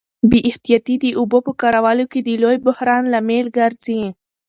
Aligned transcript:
بې 0.29 0.39
احتیاطي 0.49 0.95
د 1.03 1.05
اوبو 1.19 1.37
په 1.45 1.51
کارولو 1.61 2.05
کي 2.11 2.19
د 2.23 2.29
لوی 2.43 2.57
بحران 2.65 3.03
لامل 3.13 3.47
ګرځي. 3.57 4.01